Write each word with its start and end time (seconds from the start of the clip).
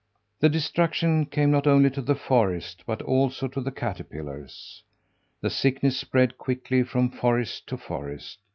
The 0.39 0.49
destruction 0.49 1.27
came 1.27 1.51
not 1.51 1.67
only 1.67 1.91
to 1.91 2.01
the 2.01 2.15
forest, 2.15 2.85
but 2.87 3.03
also 3.03 3.47
to 3.49 3.61
the 3.61 3.69
caterpillars. 3.69 4.81
The 5.41 5.51
sickness 5.51 5.95
spread 5.99 6.39
quickly 6.39 6.81
from 6.81 7.11
forest 7.11 7.67
to 7.67 7.77
forest. 7.77 8.39